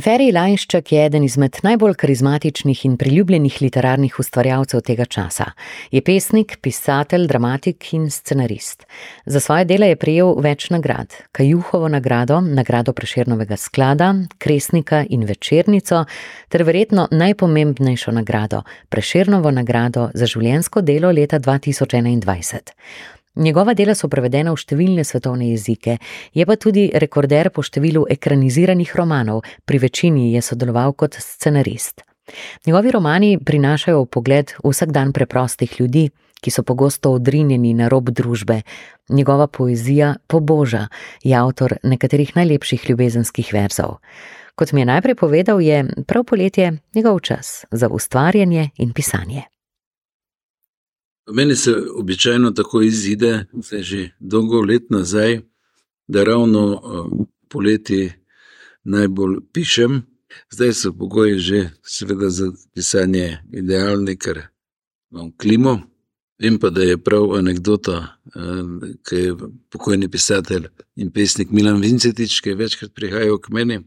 [0.00, 5.50] Ferry Lajščak je eden izmed najbolj karizmatičnih in priljubljenih literarnih ustvarjalcev tega časa.
[5.92, 8.86] Je pesnik, pisatelj, dramatik in scenarist.
[9.26, 16.04] Za svoje dela je prejel več nagrad: Kajuhovo nagrado, nagrado Prešernovega sklada, Kresnika in Večernico,
[16.48, 23.19] ter verjetno najpomembnejšo nagrado: Prešernovo nagrado za življenjsko delo leta 2021.
[23.36, 25.98] Njegova dela so prevedena v številne svetovne jezike,
[26.34, 32.02] je pa tudi rekorder po številu ekraniziranih romanov, pri večini je sodeloval kot scenarist.
[32.66, 36.08] Njegovi romani prinašajo pogled v vsakdan preprostih ljudi,
[36.40, 38.62] ki so pogosto odrinjeni na rob družbe.
[39.08, 40.88] Njegova poezija poboža,
[41.22, 44.00] je avtor nekaterih najlepših ljubezenskih verzov.
[44.54, 49.46] Kot mi je najprej povedal, je prav poletje njegov čas za ustvarjanje in pisanje.
[51.32, 55.40] Meni se običajno tako izide, zdaj že dolgo let nazaj,
[56.08, 56.82] da ravno
[57.48, 58.12] poleti
[58.84, 60.02] najbolj pišem.
[60.50, 64.42] Zdaj so pogoji že, seveda, za pisanje idealni, ker
[65.10, 65.80] imam klimo.
[66.40, 68.16] Vem pa, da je prav anekdota,
[69.08, 69.34] ki je
[69.70, 73.80] pokojni pisatelj in pesnik Milan Vincetič, ki je večkrat prihajal k meni.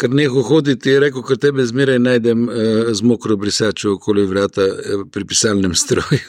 [0.00, 4.64] Ker neho hoditi, je rekel, ker tebe zmeraj najdem eh, z mokro brisačo okoli vrata
[4.64, 6.22] eh, pri pisalnem stroju.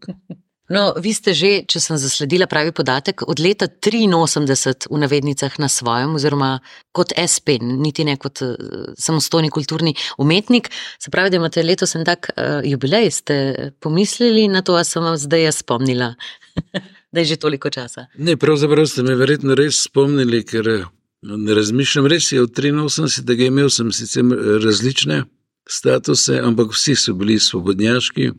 [0.76, 5.70] no, vi ste že, če sem zasledila pravi podatek, od leta 83 v navednicah na
[5.72, 6.50] svojem, oziroma
[6.92, 8.52] kot SP, niti ne kot uh,
[9.00, 10.68] samostojni kulturni umetnik.
[11.00, 13.40] Se pravi, da imate letos en tak uh, jubilej, ste
[13.80, 16.12] pomislili na to, a sem vam zdaj jaz spomnila,
[17.12, 18.10] da je že toliko časa.
[18.20, 20.90] Ne, pravzaprav ste me verjetno res spomnili, ker.
[21.22, 23.46] No, ne razmišljam, res je, od 83.
[23.46, 24.24] imel sem sicer
[24.64, 25.24] različne
[25.68, 28.30] statuse, ampak vsi so bili svobodnjaški.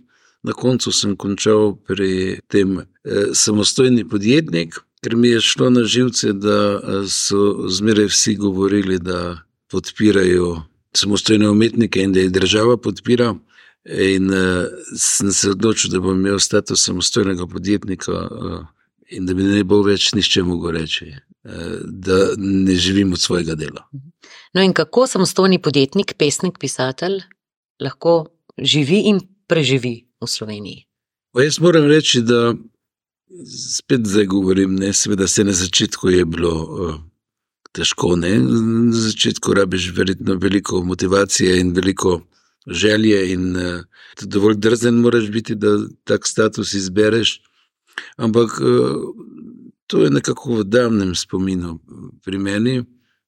[0.43, 2.85] Na koncu sem končal pri tem eh,
[3.33, 9.37] samostojni podjetnik, ker mi je šlo na živce, da eh, so zmeraj vsi govorili, da
[9.71, 10.63] podpirajo
[10.97, 13.35] samostojne umetnike in da jih država podpira.
[13.85, 14.65] In eh,
[14.97, 18.65] sem se odločil, da bom imel status samostojnega podjetnika eh,
[19.11, 21.11] in da mi ne bo več nišče mogel reči
[21.83, 23.89] da ne živim od svojega dela.
[24.53, 27.21] No, in kako samostojni podjetnik, pesnik, pisatelj
[27.79, 28.25] lahko
[28.57, 30.85] živi in preživi v Sloveniji?
[31.33, 32.53] Pa jaz moram reči, da
[33.77, 36.95] spet zdaj govorim, ne, seveda se na začetku je bilo uh,
[37.71, 38.15] težko.
[38.15, 38.37] Ne.
[38.39, 42.21] Na začetku rabiš verjetno veliko motivacije in veliko
[42.67, 43.81] želje, in uh,
[44.21, 47.39] dovolj drzen moraš biti, da tak status izbereš.
[48.17, 49.13] Ampak uh,
[49.91, 51.79] To je nekako v davnem spominu
[52.23, 52.83] pri meni.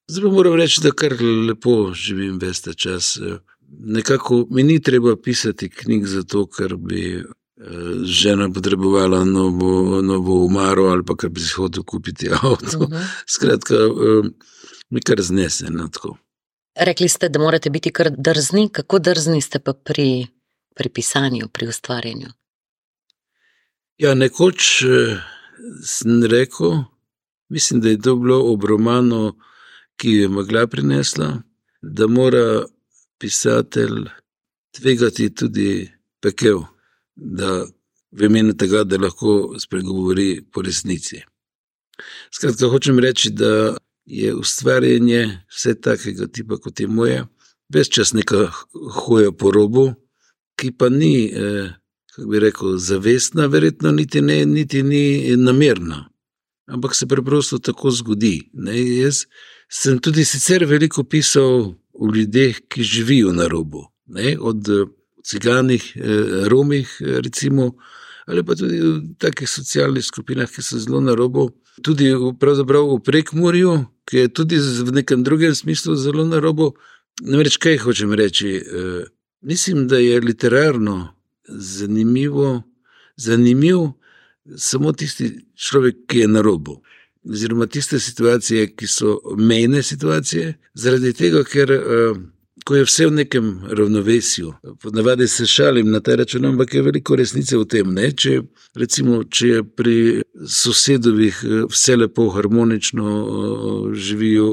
[0.08, 3.18] Zdaj pa moram reči, da kar lepo živim veste čas.
[3.68, 7.24] Nekako mi ni treba pisati knjig zato, ker bi eh,
[8.04, 12.78] žena potrebovala novo, novo umaro ali pa ker bi si hotel kupiti avto.
[12.78, 12.92] Uh mhm.
[12.92, 13.04] -huh.
[13.26, 14.30] Skratka, eh,
[14.90, 16.16] mi kar znese na tako.
[16.80, 18.68] Rekli ste, da morate biti kar drzni.
[18.72, 20.26] Kako drzni ste pa pri,
[20.74, 22.28] pri pisanju, pri ustvarjanju?
[23.98, 24.82] Ja, nekoč.
[24.82, 25.20] Eh,
[25.82, 26.84] sem rekel,
[27.48, 29.38] mislim, da je to bilo ob romanu,
[29.96, 31.42] ki je megla prinesla,
[31.82, 32.64] da mora
[33.18, 34.08] pisatelj
[34.74, 35.90] tvegati tudi
[36.20, 36.64] pekel,
[37.14, 37.66] da
[38.10, 41.22] v imenu tega, da lahko spregovori po resnici.
[42.34, 47.22] Skratka, hočem reči, da je ustvarjanje vse takega tipa, kot je moje,
[47.70, 48.50] več čas neka
[49.06, 49.86] hoja po robu,
[50.58, 51.30] ki pa ni.
[51.30, 51.70] Eh,
[52.14, 56.08] kako bi rekel, zavestna, verjetno niti, ne, niti ni namerna,
[56.66, 58.50] ampak se preprosto tako zgodi.
[58.52, 58.98] Ne?
[59.00, 59.24] Jaz
[59.68, 64.36] sem tudi sicer veliko pisal o ljudeh, ki živijo na robu, ne?
[64.40, 64.68] od
[65.24, 67.72] ciganih, eh, romih, recimo,
[68.26, 71.50] ali pa tudi v takih socialnih skupinah, ki so zelo na robu.
[71.82, 73.72] Tudi pravzaprav v Prekmorju,
[74.06, 76.74] ki je tudi v nekem drugem smislu zelo na robu.
[77.22, 78.56] Namreč, kaj hočem reči?
[78.56, 79.04] E,
[79.42, 81.13] mislim, da je literarno
[81.48, 82.62] zanimivo,
[83.16, 83.92] zanimiv
[84.56, 86.80] samo tisti človek, ki je na robu.
[87.24, 92.18] Oziroma, tiste situacije, ki so mejne situacije, zaradi tega, ker uh,
[92.64, 94.52] ko je vse v nekem ravnovesju.
[94.82, 97.96] Ponavadi se šalim na ta račun, ampak je veliko resnice v tem.
[98.16, 98.40] Če,
[98.78, 99.96] recimo, če je pri
[100.46, 104.48] sosedovih eh, vse lepo, harmonično, eh, živijo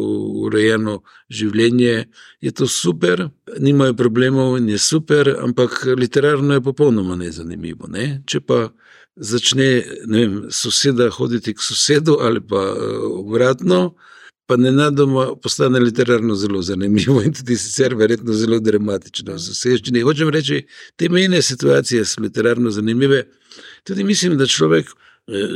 [0.47, 2.05] urejeno življenje,
[2.41, 7.87] je to super, nimajo problemov in je super, ampak literarno je popolnoma nezanimivo.
[7.87, 8.23] Ne?
[8.25, 8.71] Če pa
[9.15, 13.93] začne vem, soseda hoditi k sosedu ali pa eh, obratno
[14.51, 19.37] pa ne nadoma postane literarno zelo zanimivo in tudi sicer verjetno zelo dramatično.
[20.03, 20.65] Hočem reči,
[20.99, 23.23] te mejne situacije so literarno zanimive.
[23.87, 24.91] Tudi mislim, da človek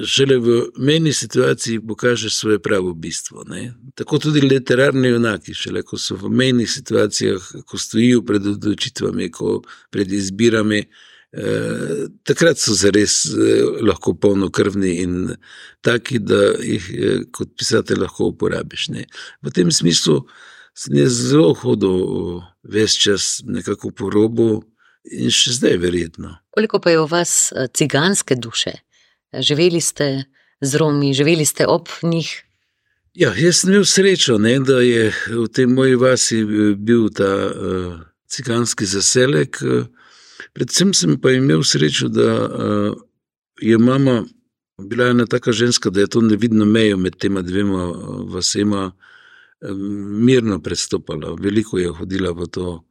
[0.07, 3.43] šele v meni situaciji pokaže svoje pravo bistvo.
[3.43, 3.73] Ne?
[3.95, 9.59] Tako tudi literarni junaki, šele ko so v meni situacijah, ko stojijo pred odločitvami, ko
[9.91, 10.85] pred izbirami,
[11.35, 15.15] eh, takrat so zares eh, lahko polnokrvni in
[15.81, 18.89] taki, da jih eh, kot pisatelj lahko uporabiš.
[18.95, 19.05] Ne?
[19.43, 20.23] V tem smislu
[20.75, 24.63] sem jaz zelo hodil ves čas nekako po robu
[25.05, 26.37] in še zdaj verjetno.
[26.55, 28.79] Koliko pa je v vas eh, ciganske duše?
[29.41, 30.23] živeli ste
[30.61, 32.43] z Romi, živeli ste ob njih.
[33.13, 37.47] Ja, jaz sem imel srečo, ne, da je v tej moji vasi eh, bil ta
[37.47, 39.61] uh, ciganski zaselek.
[40.53, 42.95] Predvsem sem pa imel srečo, da uh,
[43.61, 44.23] je mama
[44.77, 47.85] bila ena taka ženska, da je to nevidno mejo med tema dvema
[48.27, 48.91] vasema
[50.19, 51.35] mirno prestopala.
[51.39, 52.83] Veliko je hodila v to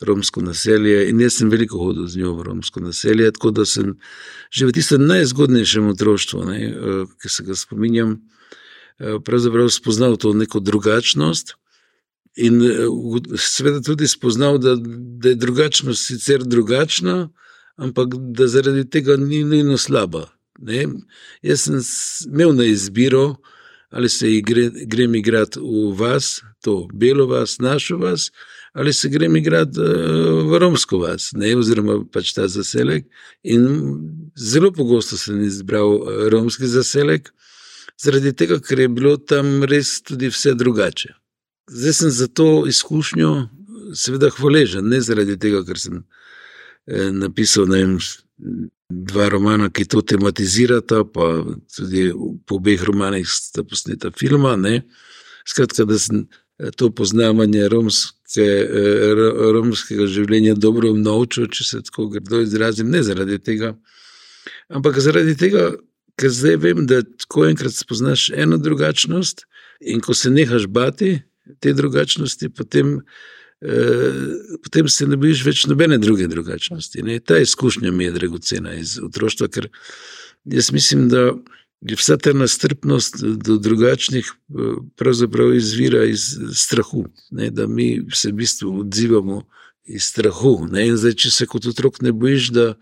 [0.00, 3.96] romsko naselje in jaz sem veliko hodil z njo v romsko naselje, tako da sem
[4.50, 8.20] že v tistem najzgodnejšem otroštvu, ne, eh, ki se ga spominjam,
[9.00, 11.56] eh, pravzaprav spoznal to neko drugačnost.
[12.36, 14.76] In eh, seveda tudi spoznal, da,
[15.20, 17.28] da je drugačnost sicer drugačna,
[17.76, 20.26] ampak da zaradi tega ni nujno slaba.
[20.58, 20.86] Ne?
[21.42, 21.80] Jaz sem
[22.32, 23.36] imel na izbiro,
[23.90, 28.30] ali se gre, grem igrati v vas, to belo vas, našo vas,
[28.72, 33.06] ali se grem igrati eh, v romsko vas, ne, oziroma pač ta zaselek.
[33.44, 33.68] In
[34.36, 37.32] zelo pogosto sem izbral eh, romski zaselek,
[38.02, 41.14] zaradi tega, ker je bilo tam res tudi vse drugače.
[41.66, 43.48] Zdaj sem za to izkušnjo,
[43.94, 46.02] seveda, hvaležen, ne zaradi tega, ker sem
[46.86, 47.96] eh, napisal vem,
[48.88, 51.42] dva romana, ki to tematizirata, pa
[51.74, 52.10] tudi
[52.46, 54.54] po obeh romanih sta posneta filma.
[54.56, 54.84] Ne.
[55.46, 56.26] Skratka, da sem
[56.76, 59.26] to poznavanje romske, eh,
[59.58, 63.74] romskega življenja dobro naučil, če se tako grdo izrazim, ne zaradi tega,
[64.70, 65.72] ampak zaradi tega,
[66.16, 69.44] ker zdaj vem, da ko enkrat spoznaš eno drugačnost
[69.80, 71.18] in ko se nehaš bati
[71.60, 73.00] te drugačnosti, potem,
[73.60, 77.02] eh, potem se ne bojiš več nobene druge drugačnosti.
[77.02, 77.20] Ne?
[77.20, 79.68] Ta izkušnja mi je dragocena iz otroštva, ker
[80.44, 81.32] jaz mislim, da
[81.80, 84.30] je vsa ta nastrpnost do drugačnih,
[84.96, 89.42] pravzaprav izvira iz strahu, ne, da mi se v bistvu odzivamo
[89.84, 90.56] iz strahu.
[90.72, 92.74] Zdaj, če se kot otrok ne bojiš, da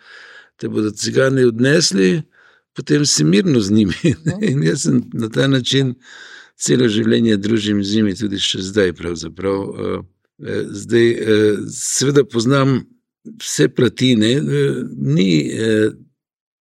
[0.56, 2.22] te bodo cigani odnesli,
[2.75, 4.14] potem si mirno z njimi.
[4.25, 4.38] Ne.
[4.50, 5.94] In jaz sem na ta način
[6.56, 8.94] celo življenje družim z njimi, tudi še zdaj.
[8.98, 10.04] Pravzaprav.
[10.84, 11.08] Zdaj,
[11.70, 12.80] seveda, poznam
[13.40, 14.34] vse platine,
[14.98, 15.28] ni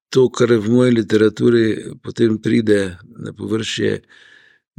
[0.10, 1.66] to, kar v moji literaturi
[2.04, 4.00] potem pride na površje,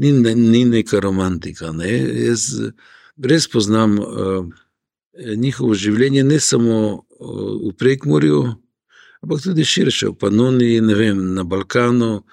[0.02, 1.70] ni, ni neka romantika.
[1.72, 1.92] Ne?
[2.26, 2.50] Jaz
[3.20, 3.98] res poznam
[5.36, 8.42] njihovo življenje, ne samo v Prekmorju,
[9.22, 12.24] ampak tudi širše, v Panoniji, vem, na Balkanu,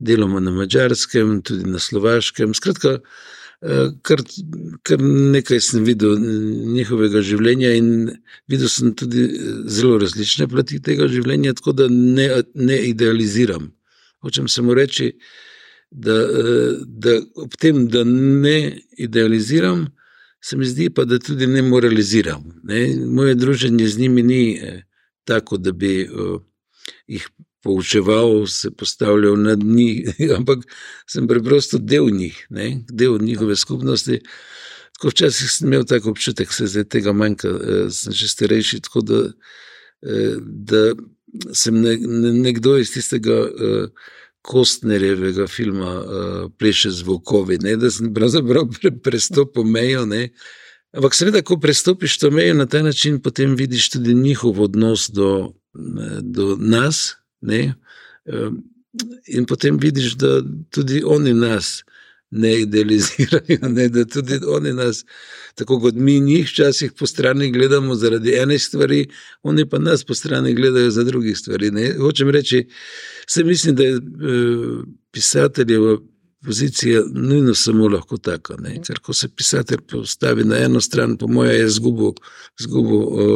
[0.00, 2.54] deloma na Mačarskem, tudi na Slovaškem.
[2.56, 4.22] Skratka, uh, kar,
[4.82, 5.02] kar
[5.36, 6.16] nekaj sem videl
[6.74, 7.92] njihovega življenja in
[8.48, 9.26] videl sem tudi
[9.68, 13.70] zelo različne plati tega življenja, tako da ne, ne idealiziram.
[14.24, 15.12] Hočem samo reči,
[15.90, 16.16] da,
[16.86, 19.88] da ob tem, da ne idealiziram,
[20.40, 22.44] se mi zdi pa, da tudi ne moraliziram.
[22.64, 22.96] Ne?
[23.06, 24.82] Moje druženje z njimi ni eh,
[25.24, 26.40] tako, da bi uh,
[27.06, 27.28] jih
[27.62, 30.08] poučeval, se postavljal nad njih,
[30.38, 30.64] ampak
[31.06, 32.84] sem preprosto del njih, ne?
[32.88, 34.20] del njihove skupnosti.
[35.00, 38.80] Tako včasih sem imel tako občutek, se zdaj tega manjka, eh, sem že starejši.
[38.80, 39.20] Tako da,
[40.02, 40.92] eh, da
[41.52, 41.80] sem
[42.42, 43.86] nekdo iz tistega eh,
[44.42, 46.02] Kostnerjevega filma
[46.58, 47.74] Pleše z Vokovi, ne?
[47.76, 48.68] da sem pravzaprav
[49.04, 50.06] prestopil mejo.
[50.06, 50.30] Ne?
[50.96, 55.52] Ampak, seveda, ko prestopiš to mejo na ta način, potem vidiš tudi njihov odnos do,
[56.20, 57.74] do nas, Ne?
[59.26, 61.82] In potem vidiš, da tudi oni nas
[62.30, 63.88] ne idealizirajo, ne?
[63.88, 65.04] da tudi oni nas,
[65.54, 69.08] tako kot mi njih, včasih po strani gledamo zaradi ene stvari,
[69.42, 71.70] oni pa nas po strani gledajo za druge stvari.
[71.70, 71.94] Ne?
[71.98, 72.66] Hočem reči,
[73.26, 74.00] se mislim, da je eh,
[75.10, 76.09] pisateljevo
[76.44, 78.56] pozicija nujno samo lahko taka.
[78.58, 78.78] Ne?
[78.86, 81.66] Ker ko se pisatelj postavi na eno stran, po mojem, je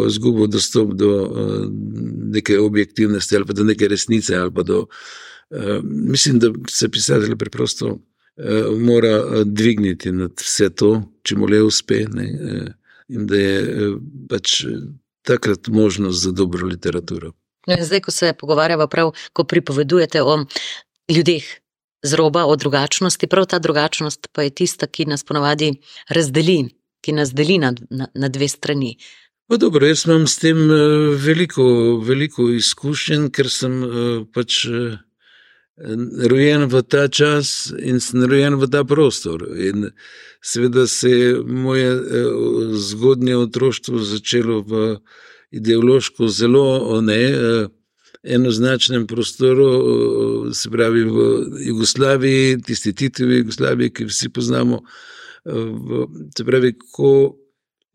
[0.09, 1.11] izgubil dostop do
[2.33, 4.39] neke objektivnosti ali pa do neke resnice.
[4.65, 4.87] Do,
[5.85, 7.99] mislim, da se pisatelj preprosto
[8.79, 12.05] mora dvigniti nad vse to, če mu le uspe.
[12.13, 12.29] Ne?
[13.09, 13.91] In da je
[14.31, 14.65] pač
[15.23, 17.33] takrat možnost za dobro literaturo.
[17.81, 20.45] Zdaj, ko se pogovarjamo, prav, ko pripovedujete o
[21.09, 21.45] ljudeh,
[22.05, 25.73] z roba o drugačnosti, prav ta drugačnost pa je tista, ki nas ponovadi
[26.09, 26.69] razdeli,
[27.01, 28.97] ki nas deli na, na, na dve strani.
[29.49, 30.77] Pa dobro, jaz imam s tem eh,
[31.21, 31.65] veliko,
[32.05, 34.97] veliko izkušenj, ker sem eh, pač eh,
[36.31, 39.45] rojen v ta čas in sem rojen v ta prostor.
[39.59, 39.91] In
[40.45, 41.91] seveda se je moje
[42.89, 44.83] zgodnje otroštvo začelo v
[45.51, 47.23] ideološko zelo ne,
[48.25, 49.69] enoznačnem prostoru,
[50.55, 51.17] se pravi v
[51.67, 54.83] Jugoslaviji, tisti Titovi Jugoslaviji, ki vsi poznamo.
[56.37, 57.37] Se pravi, ko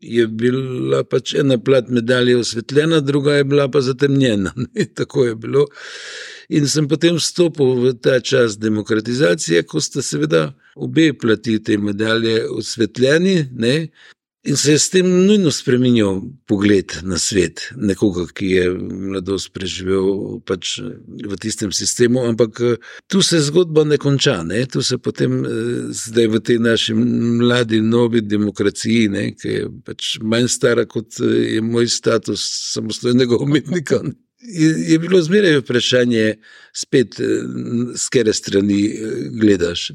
[0.00, 4.54] je bila pač ena plat medalje osvetljena, druga je bila pa zatemnjena.
[4.98, 5.66] Tako je bilo.
[6.48, 12.42] In sem potem vstopil v ta čas demokratizacije, ko sta seveda obe plati te medalje
[12.50, 13.90] osvetljeni, ne,
[14.42, 20.38] In se je s tem nujno spremenil pogled na svet, nekoga, ki je mladosti preživel
[20.48, 22.22] pač v tistem sistemu.
[22.24, 22.56] Ampak
[23.04, 24.62] tu se zgodba ne konča, ne?
[24.64, 25.42] tu se potem
[25.92, 29.24] zdaj v tej naši mladi, novi demokraciji, ne?
[29.36, 34.00] ki je pač manj stara kot je moj status samostojnega umetnika.
[34.40, 36.38] Je bilo zmeraj vprašanje,
[36.72, 37.20] spet,
[37.92, 38.80] s katere strani
[39.36, 39.90] gledaš,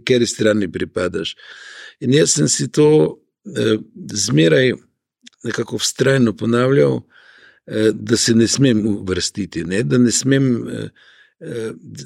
[0.00, 1.34] kateri strani pripadaš.
[2.00, 3.20] In jaz sem si to
[4.12, 4.72] zmeraj
[5.44, 7.00] nekako vztrajno ponavljal,
[7.92, 10.66] da se ne smem uvrstiti, ne, da ne smem,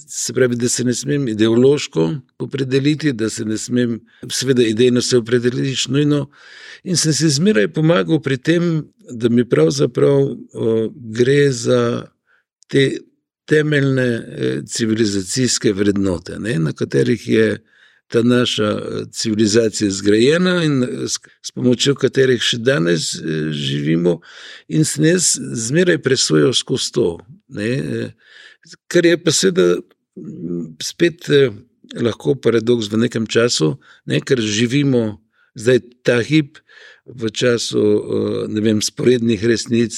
[0.09, 5.19] se pravi, da se ne smem ideološko opredeliti, da se ne smem, seveda, idejno se
[5.19, 6.31] opredeliš nujno.
[6.83, 10.37] In sem si zmeraj pomagal pri tem, da mi pravzaprav
[10.95, 12.07] gre za
[12.69, 12.99] te
[13.49, 14.09] temeljne
[14.67, 17.65] civilizacijske vrednote, ne, na katerih je
[18.09, 18.69] ta naša
[19.13, 23.11] civilizacija zgrajena in s pomočjo katerih še danes
[23.53, 24.19] živimo,
[24.69, 27.09] in sem jaz zmeraj presojal skozi to.
[27.49, 27.71] Ne,
[28.89, 29.69] kar je pa seveda
[30.85, 31.29] spet
[31.97, 33.77] lahko paradoks v nekem času,
[34.09, 35.21] ne, ker živimo
[35.59, 36.59] zdaj ta hip
[37.09, 37.83] v času,
[38.53, 39.97] ne vem, sporednih resnic,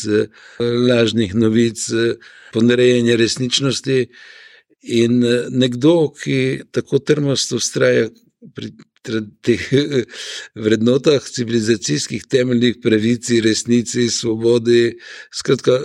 [0.61, 1.83] lažnih novic,
[2.55, 3.99] ponarejanja resničnosti.
[4.83, 5.21] In
[5.53, 8.09] nekdo, ki tako trmasto vztraja
[8.55, 8.71] pri
[9.43, 9.61] teh
[10.65, 14.97] vrednotah, civilizacijskih temeljih, pravici, resnici, svobodi,
[15.33, 15.79] skratka,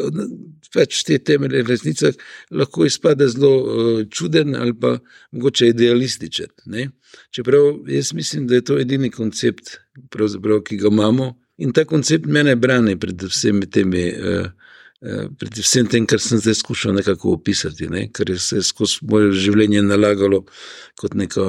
[0.75, 2.17] pač te temelje v resnicah,
[2.51, 4.97] lahko izpade zelo čuden ali pa
[5.31, 6.89] mogoče idealističen, ne.
[7.31, 9.77] Čeprav jaz mislim, da je to edini koncept,
[10.67, 14.09] ki ga imamo, in ta koncept mene brani pred vsemi temi,
[15.39, 18.07] pred vsem tem, kar sem zdaj skušal nekako opisati, ne,
[18.39, 20.45] se je skozi moje življenje nalagalo
[20.99, 21.45] kot neka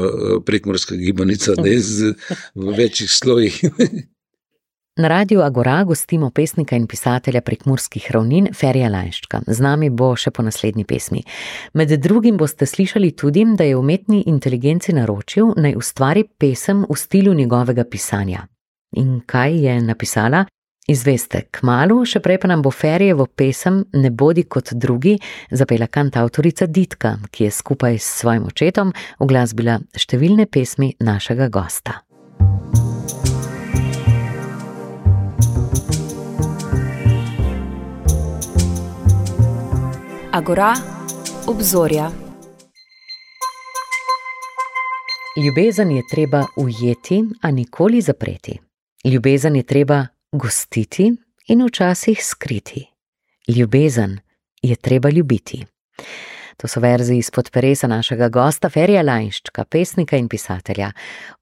[0.46, 2.14] prekmurska gibanica, ne, z
[2.54, 3.62] v večih slojih.
[4.96, 9.42] Na radiu Agora gostimo pesnika in pisatelja prekmurskih ravnin, Ferija Lajnščka.
[9.44, 11.20] Z nami bo še po naslednji pesmi.
[11.76, 17.36] Med drugim boste slišali tudi, da je umetni inteligenci naročil, naj ustvari pesem v stilu
[17.36, 18.46] njegovega pisanja.
[18.96, 20.46] In kaj je napisala?
[20.86, 25.16] Izveste kmalu, še prej pa nam bo Ferijevo pesem Ne bodi kot drugi
[25.50, 31.98] zapela kantavtorica Ditka, ki je skupaj s svojim očetom uglasbila številne pesmi našega gosta.
[40.30, 40.70] Agora,
[41.50, 42.12] obzorja.
[45.34, 48.60] Ljubezen je treba ujeti, a nikoli zapreti.
[49.02, 50.04] Ljubezen je treba
[50.38, 51.12] gostiti
[51.48, 52.86] in včasih skriti.
[53.48, 54.18] Ljubezen
[54.62, 55.64] je treba ljubiti.
[56.56, 60.88] To so verzi izpod peresa našega gosta Ferija Lajnščka, pesnika in pisatelja.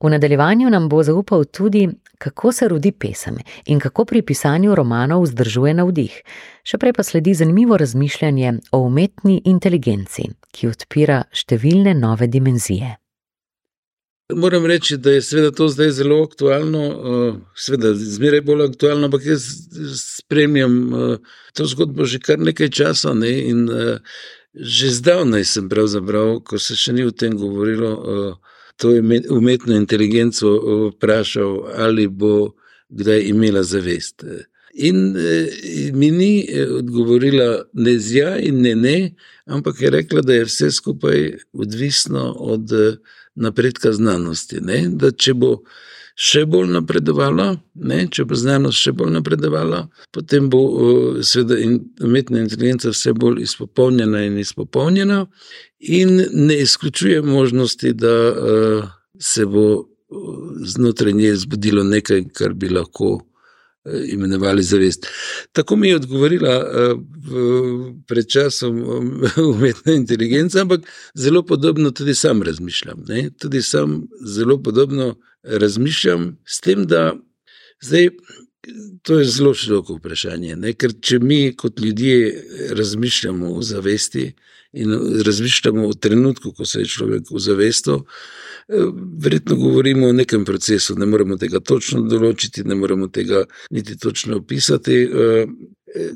[0.02, 1.86] V nadaljevanju nam bo zaupal tudi,
[2.18, 6.18] kako se rodi pesem in kako pri pisanju romanov vzdržuje navdih.
[6.66, 12.96] Še prej pa sledi zanimivo razmišljanje o umetni inteligenci, ki odpira številne nove dimenzije.
[14.32, 16.84] Moram reči, da je seveda to zdaj zelo aktualno,
[17.56, 19.42] seveda zmeraj bolj aktualno, ampak jaz
[20.00, 20.92] spremljam
[21.52, 23.68] to zgodbo že kar nekaj časa, ne, in
[24.54, 28.38] že zdavnaj sem pravzaprav, ko se še ni o tem govorilo,
[28.80, 28.94] to
[29.28, 30.56] umetno inteligenco
[30.94, 32.54] vprašal, ali bo
[32.88, 34.24] kdaj imela zavest.
[34.74, 35.12] In
[35.92, 38.96] mi ni odgovorila ne z ja in ne ne,
[39.46, 41.20] ampak je rekla, da je vse skupaj
[41.52, 42.72] odvisno od
[43.34, 45.50] napredka znanosti, ne, da če bo
[46.14, 49.80] še bolj napredovala, ne, če bo znanost še bolj napredovala,
[50.14, 50.62] potem bo
[51.26, 51.58] seveda
[52.06, 55.24] umetna inteligenca vse bolj izpopolnjena in izpopolnjena
[55.80, 58.14] in ne izključuje možnosti, da
[59.18, 59.66] se bo
[60.64, 63.18] znotraj nje zbudilo nekaj, kar bi lahko
[64.08, 65.06] imenovali zavest.
[65.52, 66.54] Tako mi je odgovorila
[68.06, 68.84] pred časom
[69.54, 70.80] umetna inteligenca, ampak
[71.14, 77.14] zelo podobno tudi sam razmišljam, ne, tudi sam zelo podobno razmišljam, s tem da
[77.82, 78.08] zdaj
[79.02, 80.56] To je zelo široko vprašanje.
[80.56, 80.72] Ne?
[80.72, 82.44] Ker če mi kot ljudje
[82.78, 84.32] razmišljamo o zavesti
[84.72, 84.94] in
[85.26, 88.43] razmišljamo o trenutku, ko se je človek ozavestil, eh,
[89.18, 90.96] verjetno govorimo o nekem procesu.
[90.98, 95.02] Ne moremo tega točno določiti, ne moremo tega niti točno opisati.
[95.04, 95.46] Eh,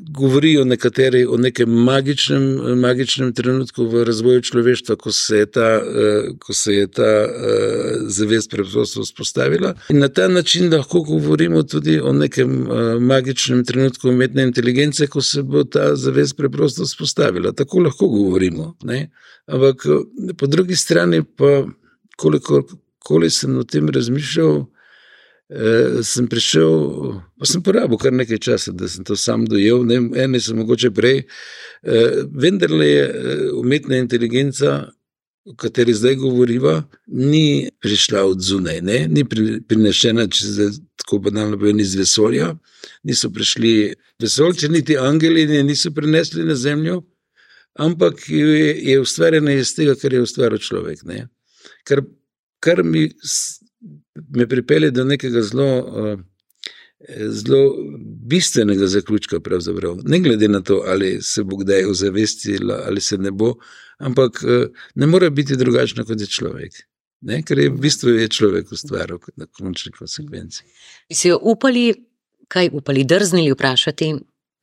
[0.09, 2.43] govorijo nekateri o nekem magičnem,
[2.79, 7.29] magičnem trenutku v razvoju človeštva, ko se je ta, eh, ko se je ta eh,
[8.07, 9.73] zavest preprosto vzpostavila.
[9.89, 15.21] In na ta način lahko govorimo tudi o nekem eh, magičnem trenutku umetne inteligence, ko
[15.21, 17.51] se bo ta zavest preprosto vzpostavila.
[17.51, 18.75] Tako lahko govorimo.
[18.83, 19.09] Ne?
[19.47, 19.85] Ampak
[20.37, 21.63] po drugi strani pa,
[22.19, 22.63] koliko
[23.05, 24.65] koli sem o tem razmišljal,
[25.49, 29.95] Uh, sem prišel, pa sem porabil kar nekaj časa, da sem to sam dojel, ne
[30.21, 31.23] eno, sem mogoče prej.
[31.81, 33.07] Uh, vendar je
[33.57, 34.75] umetna inteligenca,
[35.49, 38.99] o kateri zdaj govoriva, ni prišla od zunaj, ne?
[39.09, 40.69] ni pri, prinešena, če se
[41.01, 42.51] tako banalno povem, iz vesolja.
[43.09, 47.01] Niso prišli vesoljci, niti angeli, ne, niso prinesli na zemljo,
[47.81, 51.01] ampak je, je ustvarjena iz tega, kar je ustvaril človek.
[51.83, 52.01] Kar,
[52.59, 53.07] kar mi
[54.35, 56.19] me pripelje do nekega zelo, uh,
[57.29, 57.75] zelo
[58.27, 59.39] bistvenega zaključka.
[59.39, 59.97] Pravzaprav.
[60.03, 63.55] Ne glede na to, ali se bo kdaj ozavestila ali se ne bo,
[63.97, 66.83] ampak uh, ne more biti drugačna kot je človek.
[67.21, 67.41] Ne?
[67.43, 70.63] Ker je v bistvu je človek ustvaril na končni konsekvenci.
[71.09, 71.91] Bi si jo upali,
[72.47, 74.13] kaj upali, drznili vprašati,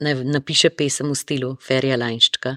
[0.01, 2.57] naj napiše pesem v stilu Ferija Lajnščka?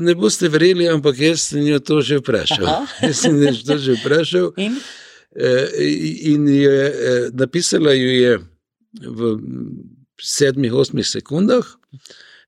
[0.00, 2.64] Ne boste verjeli, ampak jaz sem jo to že vprašal.
[3.04, 4.52] Jaz sem jo to že vprašal.
[4.56, 4.78] In?
[5.36, 5.68] Eh,
[6.32, 8.32] in je eh, napisala jo je
[9.02, 9.34] v
[10.22, 11.66] sedmih, osmih sekundah.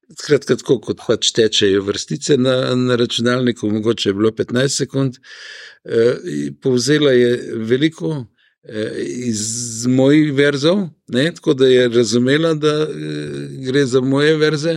[0.06, 5.18] Skratka, tako kot pač tečejo vrstice na, na računalniku, mogoče je bilo 15 sekund.
[5.82, 7.32] E, povzela je
[7.66, 8.12] veliko
[8.62, 13.18] e, iz mojih verzov, ne, tako da je razumela, da e,
[13.66, 14.76] gre za moje verze.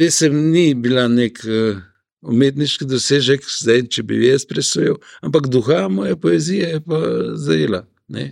[0.00, 1.42] Pesem ni bila nek.
[1.44, 1.76] E,
[2.20, 7.00] umetniški dosežek, zdaj, če bi jaz presojal, ampak duha moje poezije je pa
[7.40, 7.84] zajela.
[8.12, 8.26] Ne?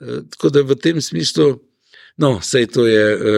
[0.00, 1.50] E, tako da v tem smislu,
[2.20, 3.34] no, vse to je, e,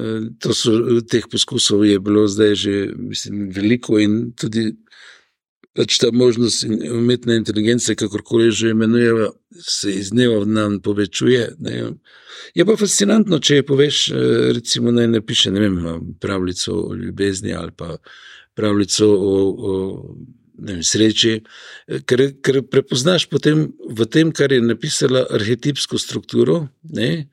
[0.00, 0.76] e, to so,
[1.10, 4.68] teh poskusov je bilo zdaj že mislim, veliko in tudi
[5.76, 11.56] pač ta možnost umetne inteligence, kakorkoli že imenujemo, se iz dneva v dan povečuje.
[11.58, 11.76] Ne?
[12.56, 13.98] Je pa fascinantno, če je poveš,
[14.56, 15.78] recimo, naj napiše, vem,
[16.20, 17.96] pravljico o ljubezni ali pa
[18.56, 19.36] pravljico o,
[19.70, 19.72] o
[20.58, 21.40] vem, sreči,
[22.08, 27.28] ker, ker prepoznaš potem v tem, kar je napisala, arhetipsko strukturo, ne,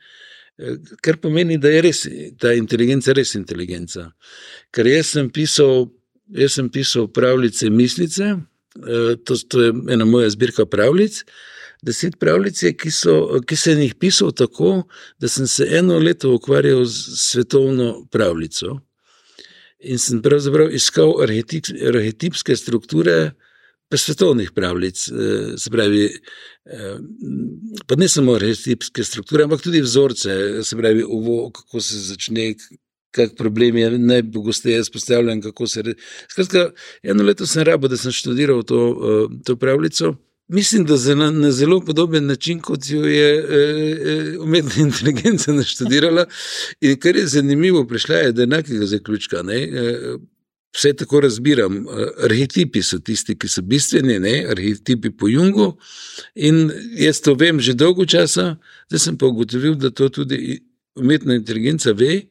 [1.02, 2.04] kar pomeni, da je res
[2.40, 4.12] ta inteligenca res inteligenca.
[4.74, 5.88] Ker jaz sem pisal,
[6.34, 11.24] jaz sem pisal pravljice mislice, eh, to, to je ena moja zbirka pravljic.
[11.84, 13.14] Deset pravljic je, ki, so,
[13.48, 14.86] ki sem jih pisal tako,
[15.20, 18.78] da sem se eno leto ukvarjal z svetovno pravljico.
[19.84, 23.34] In sem pravzaprav iskal arhetip, arhetipske strukture
[23.98, 25.08] svetovnih pravljic.
[25.08, 26.98] Eh, se pravi, eh,
[27.88, 32.54] pa ne samo arhetipske strukture, ampak tudi vzorce, se pravi, uvo, kako se začne.
[33.14, 35.84] Kak problem je najpogosteje izpostavljen, kako se.
[36.32, 36.72] Skratka,
[37.04, 40.16] eno leto sem rabo, da sem študiral to, eh, to pravljico.
[40.48, 43.58] Mislim, da na, na zelo podoben način, kot jo je e,
[44.12, 46.26] e, umetna inteligenca naštudirala.
[46.82, 49.42] In kar je zanimivo, prišla je do enakega zaključka.
[49.44, 49.62] Ne?
[49.64, 50.18] E,
[50.76, 51.86] vse tako razbiram.
[52.24, 54.46] Arhetipi so tisti, ki so bistveni, ne?
[54.50, 55.78] arhetipi po Jungu.
[56.36, 58.58] In jaz to vem že dolgo časa,
[58.90, 60.60] zdaj sem pa ugotovil, da to tudi
[60.96, 62.28] umetna inteligenca ve,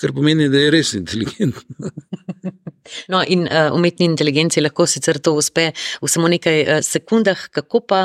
[0.00, 1.90] kar pomeni, da je res inteligentna.
[3.10, 7.48] No, in uh, umetni inteligenci lahko sicer to uspe v samo nekaj uh, sekundah.
[7.50, 8.00] Kako pa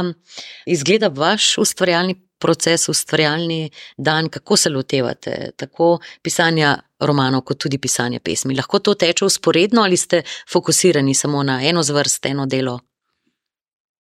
[0.66, 8.20] izgleda vaš ustvarjalni proces, ustvarjalni dan, kako se lotevate tako pisanja romanov, kot tudi pisanja
[8.20, 8.56] pesmi?
[8.58, 12.80] Lahko to teče usporedno ali ste fokusirani samo na eno zvrst, eno delo?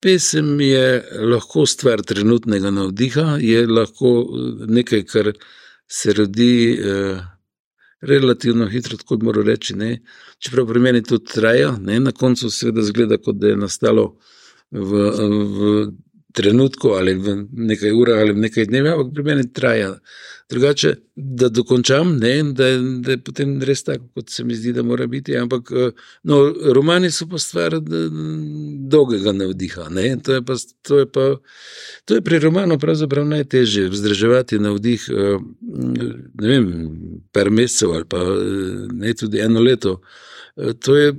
[0.01, 5.34] Pesem je lahko stvar trenutnega navdiha, je lahko eh, nekaj, kar
[5.88, 6.54] se rodi.
[8.01, 9.75] Relativno hitro, tako moram reči.
[9.77, 9.99] Ne.
[10.39, 11.99] Čeprav pri meni to traja, ne.
[11.99, 14.15] na koncu seveda zgleda, kot da je nastalo
[14.71, 15.75] v, v
[16.34, 19.96] trenutku ali v nekaj urah ali v nekaj dnevih, ampak pri meni traja.
[20.52, 22.65] Drugače, da dokončam, ne, da,
[23.00, 25.38] da je potem res tako, kot se mi zdi, da mora biti.
[25.38, 25.70] Ampak
[26.28, 26.39] no,
[26.76, 27.78] romani so pa stvar
[28.91, 29.88] dolgega navdiha.
[29.96, 30.10] Ne.
[30.26, 31.28] To, je pa, to, je pa,
[32.06, 35.08] to je pri romanu pravzaprav najtežje, vzdrževati navdih.
[36.41, 36.67] Ne vem,
[37.32, 38.26] par mesecev ali pa
[38.91, 40.02] ne tudi eno leto.
[40.84, 41.13] To je,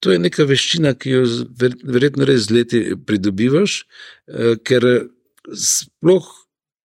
[0.00, 1.24] to je neka veščina, ki jo
[1.84, 3.82] verjetno res z leti pridobivaš,
[4.64, 4.86] ker
[5.52, 6.30] sploh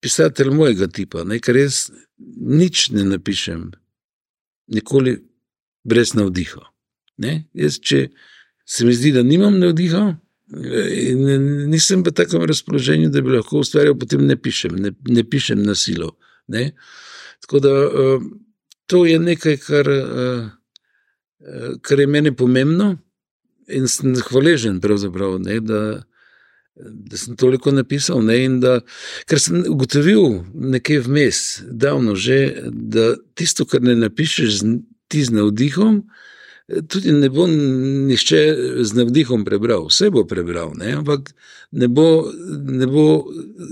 [0.04, 1.88] pisatelj mojega tipa, ne, ker jaz
[2.20, 3.70] nič ne napišem,
[4.76, 5.18] nikoli
[5.88, 6.62] brez navdiha.
[7.24, 7.46] Ne.
[7.56, 8.10] Jaz, če
[8.68, 10.04] se mi zdi, da nimam navdiha,
[10.46, 11.24] in
[11.72, 15.74] nisem v takem razpoloženju, da bi lahko ustvarjal, potem ne pišem, ne, ne pišem na
[15.80, 16.12] silo.
[16.52, 16.68] Ne.
[17.46, 17.74] Tako da
[18.92, 19.90] to je nekaj, kar,
[21.82, 22.96] kar je meni pomembno
[23.68, 24.80] in sem hvaležen,
[25.40, 25.82] ne, da,
[26.76, 28.22] da sem toliko napisal.
[28.26, 28.80] Ne, da,
[29.30, 34.62] ker sem ugotovil nekaj vmes, davno že, da tisto, kar ne napišeš
[35.08, 36.04] ti z navdihom,
[36.90, 38.40] tudi ne bo nišče
[38.82, 40.96] z navdihom prebral, vse bo prebral, ne?
[40.98, 41.30] ampak
[41.72, 42.26] ne bo,
[42.66, 43.26] ne bo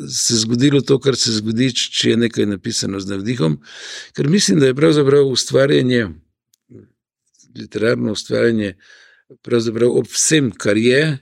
[0.10, 3.58] se zgodilo to, kar se zgodi, če je nekaj napisano z navdihom.
[4.14, 6.10] Ker mislim, da je pravzaprav ustvarjanje,
[7.58, 8.76] literarno ustvarjanje,
[9.42, 11.18] pravzaprav ob vsem, kar je,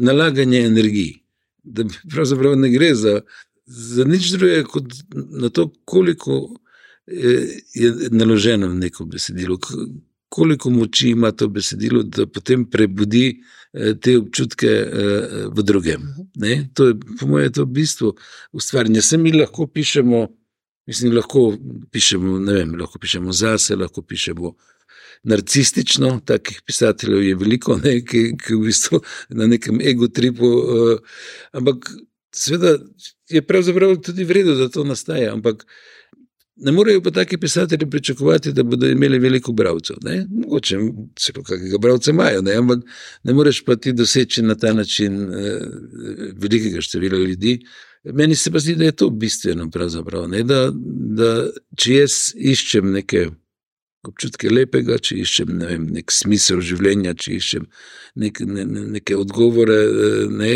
[0.00, 1.16] nalaganje energiji.
[1.62, 3.20] Da pravzaprav ne gre za,
[3.66, 6.56] za nič drugega, kot na to, koliko
[7.74, 9.58] je naloženo v neko besedilo
[10.30, 13.40] koliko moči ima to besedilo, da potem prebudi
[13.72, 16.06] eh, te občutke eh, v drugem.
[16.34, 16.68] Ne?
[16.74, 18.14] To je, po mojem, to bistvo
[18.52, 19.02] ustvarjanja.
[19.02, 20.28] Se mi lahko pišemo,
[20.86, 21.56] mislim, lahko
[21.90, 24.54] pišemo, ne vem, lahko pišemo zase, lahko pišemo.
[25.22, 29.02] Narcistično, takih pisateljev je veliko, ne, ki, ki v bistvu
[29.36, 31.20] na nekem ego-tripu, uh,
[31.52, 31.90] ampak
[32.32, 32.78] seveda
[33.28, 35.34] je pravzaprav tudi vredno, da to nastaja.
[35.34, 35.66] Ampak
[36.60, 39.96] Ne morejo pa taki pisatelji pričakovati, da bodo imeli veliko bralcev.
[40.28, 40.78] Mogoče
[41.16, 42.54] celo kakega bralca imajo, ne?
[42.54, 42.78] ampak
[43.22, 45.60] ne moreš pa ti doseči na ta način eh,
[46.36, 47.60] velikega števila ljudi.
[48.04, 49.70] Meni se pa zdi, da je to bistveno,
[50.44, 50.72] da,
[51.20, 53.28] da če jaz iščem neke
[54.06, 57.66] občutke lepega, če iščem ne vem, nek smisel življenja, če iščem
[58.22, 58.64] nek, ne,
[58.96, 60.54] neke odgovore, eh, ne,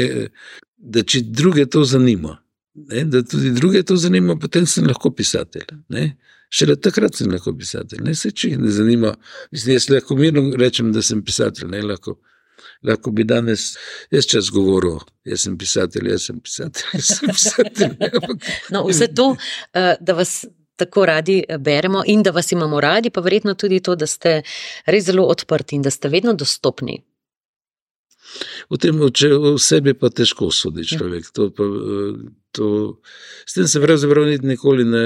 [0.78, 2.38] da če druge to zanima
[2.74, 5.66] ne, da tudi druge to zanima, potem sem lahko pisatelj.
[5.88, 6.16] Ne.
[6.50, 8.02] Šele takrat sem lahko pisatelj.
[8.04, 9.14] Ne se če jih ne zanima.
[9.52, 11.70] Mislim, jaz lahko mirno rečem, da sem pisatelj.
[11.70, 12.16] Ne, lahko,
[12.86, 13.72] lahko bi danes
[14.14, 16.90] jaz čas govoril, jaz sem pisatelj, jaz sem pisatelj.
[16.98, 18.52] Jaz sem pisatelj ne, ampak...
[18.74, 19.32] no, vse to,
[19.74, 20.42] eh, da vas.
[20.76, 24.42] Tako radi eh, beremo, in da vas imamo radi, pa verjetno tudi to, da ste
[24.86, 27.02] res zelo odprti in da ste vedno dostopni.
[28.72, 30.96] V tem, če v sebi pa težko sodi ja.
[30.96, 31.28] človek.
[31.36, 31.66] To pa,
[32.56, 32.66] to,
[33.46, 35.04] s tem se pravzaprav nikoli ne,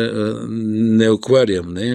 [1.03, 1.75] ne ukvarjam.
[1.75, 1.89] Ne.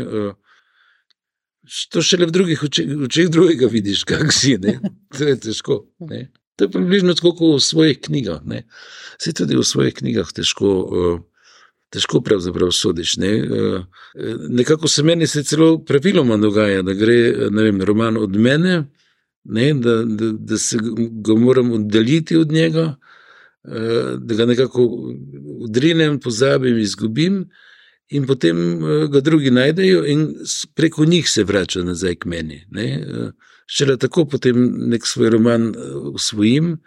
[1.96, 4.58] To šele v drugih očeh drugega vidiš, kak si.
[4.62, 4.78] Ne.
[5.18, 5.80] To je težko.
[6.12, 6.28] Ne.
[6.60, 8.44] To je približno tako kot v svojih knjigah.
[8.46, 8.66] Ne.
[9.18, 10.74] Se tudi v svojih knjigah težko.
[11.94, 13.18] Težko pravzaprav sodiš.
[13.22, 13.32] Ne?
[14.50, 17.18] Nekako se meni se celo praviloma dogaja, da gre
[17.54, 18.80] vem, roman od mene,
[19.44, 20.78] ne, da, da, da se
[21.12, 22.96] ga moram oddaljiti od njega,
[23.64, 24.90] eh, da ga nekako
[25.60, 27.50] udrinem, pozabim, izgubim,
[28.10, 30.36] in potem eh, ga drugi najdejo, in
[30.76, 32.66] preko njih se vrača nazaj k meni.
[32.78, 33.32] Eh,
[33.68, 35.74] šele tako potem nek svoj roman
[36.14, 36.78] usvojim.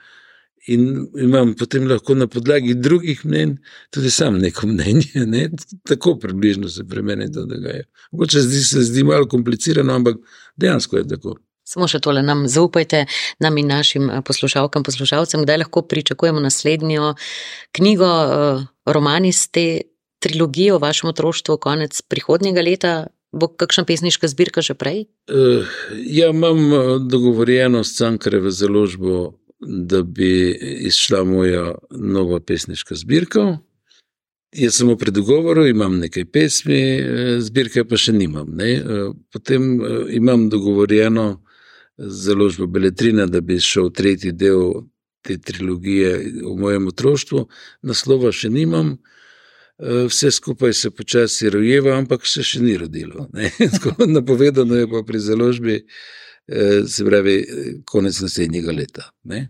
[0.67, 3.57] In imam potem lahko na podlagi drugih mnen
[3.95, 5.27] tudi sam neko mnenje.
[5.27, 5.49] Ne?
[5.87, 7.85] Tako približno se pri meni to dogaja.
[8.13, 10.17] Mogoče se zdi malo komplicirano, ampak
[10.57, 11.37] dejansko je tako.
[11.67, 13.05] Samo še tole nam zaupajte,
[13.43, 17.15] nam in našim eh, poslušalkam, poslušalcem, kdaj lahko pričakujemo naslednjo
[17.75, 19.67] knjigo, eh, roman iz te
[20.23, 22.95] trilogije o vašem otroštvu, konec prihodnjega leta.
[23.37, 25.03] Bo kakšna pesniška zbirka že prej?
[25.29, 25.67] Uh,
[26.07, 26.71] ja, imam
[27.11, 30.51] dogovorjeno s Cankarevo založbo, da bi
[30.89, 33.59] izšla moja nova pesniška zbirka.
[34.57, 36.81] Jaz sem v predgovoru, imam nekaj pesmi,
[37.45, 38.53] zbirke pa še nimam.
[38.57, 38.79] Ne?
[39.33, 39.67] Potem
[40.17, 41.43] imam dogovorjeno
[41.97, 44.87] založbo Beletrina, da bi šel tretji del
[45.27, 47.47] te trilogije o mojem otroštvu.
[47.83, 48.97] Naslova še nimam,
[49.79, 53.29] eh, vse skupaj se počasi rojeva, ampak se še ni rodilo.
[54.19, 55.85] Napovedano je pa pri založbi, eh,
[56.89, 57.37] se pravi,
[57.85, 59.11] konec naslednjega leta.
[59.25, 59.49] Ne?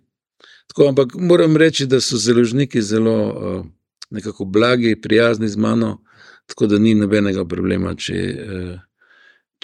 [0.66, 3.62] Tako, ampak moram reči, da so založniki zelo eh,
[4.10, 5.98] nekako blagi, prijazni z mano,
[6.46, 8.16] tako da ni nobenega problema, če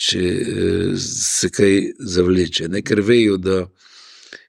[0.00, 2.82] če eh, se kaj zavleče, ne?
[2.82, 3.64] ker vejo, da.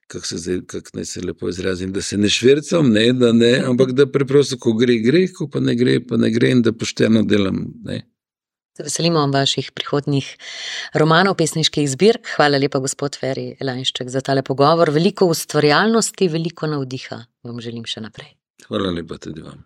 [0.04, 3.94] Kako se, zdaj, kak se lepo izrazim, da se ne švrcam, ne, da ne, ampak
[3.96, 7.22] da preprosto, ko gre, gre, ko pa ne gre, pa ne gre in da pošteno
[7.24, 7.62] delam.
[7.88, 8.02] Ne.
[8.78, 10.30] Veselimo vam vaših prihodnjih
[10.98, 12.32] romanov, pesniških zbirk.
[12.36, 14.90] Hvala lepa, gospod Feri Elanšček, za tale pogovor.
[14.90, 18.34] Veliko ustvarjalnosti, veliko navdiha vam želim še naprej.
[18.66, 19.62] Hvala lepa tudi vam.